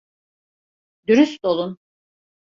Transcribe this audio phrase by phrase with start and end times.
[1.07, 1.77] Dürüst olun.